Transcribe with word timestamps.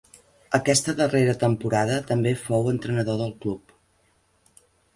Aquesta 0.57 0.95
darrera 1.01 1.35
temporada 1.43 1.99
també 2.13 2.33
fou 2.47 2.73
entrenador 2.73 3.23
del 3.23 3.37
club. 3.45 3.79